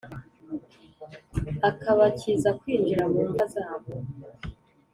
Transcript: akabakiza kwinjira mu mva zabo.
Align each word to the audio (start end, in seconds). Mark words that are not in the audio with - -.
akabakiza 1.69 2.49
kwinjira 2.59 3.03
mu 3.11 3.21
mva 3.29 3.45
zabo. 3.53 3.91